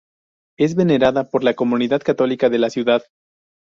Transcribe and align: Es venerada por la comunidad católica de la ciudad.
Es 0.57 0.73
venerada 0.73 1.29
por 1.29 1.43
la 1.43 1.53
comunidad 1.53 2.01
católica 2.01 2.49
de 2.49 2.57
la 2.57 2.71
ciudad. 2.71 3.03